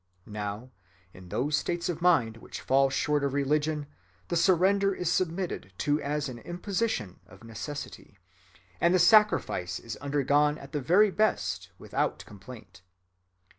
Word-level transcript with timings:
Now 0.25 0.71
in 1.13 1.29
those 1.29 1.55
states 1.55 1.87
of 1.87 2.01
mind 2.01 2.37
which 2.37 2.59
fall 2.61 2.89
short 2.89 3.23
of 3.23 3.35
religion, 3.35 3.85
the 4.29 4.35
surrender 4.35 4.95
is 4.95 5.11
submitted 5.11 5.73
to 5.77 6.01
as 6.01 6.27
an 6.27 6.39
imposition 6.39 7.19
of 7.27 7.43
necessity, 7.43 8.17
and 8.79 8.95
the 8.95 8.97
sacrifice 8.97 9.77
is 9.79 9.97
undergone 9.97 10.57
at 10.57 10.71
the 10.71 10.81
very 10.81 11.11
best 11.11 11.69
without 11.77 12.25
complaint. 12.25 12.81